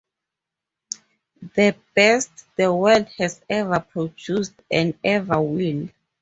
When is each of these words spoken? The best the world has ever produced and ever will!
The 1.55 1.75
best 1.93 2.31
the 2.57 2.73
world 2.73 3.05
has 3.19 3.39
ever 3.47 3.79
produced 3.81 4.55
and 4.71 4.97
ever 5.03 5.39
will! 5.39 5.89